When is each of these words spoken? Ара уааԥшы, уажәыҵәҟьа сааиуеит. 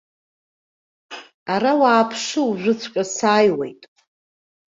Ара 1.53 1.71
уааԥшы, 1.81 2.39
уажәыҵәҟьа 2.47 3.03
сааиуеит. 3.15 3.81